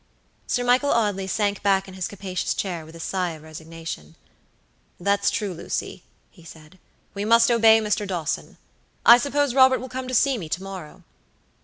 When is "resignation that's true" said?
3.43-5.53